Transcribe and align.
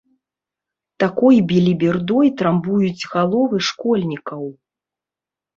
Такой 1.03 1.35
белібердой 1.51 2.27
трамбуюць 2.39 3.07
галовы 3.13 3.57
школьнікаў. 3.71 4.43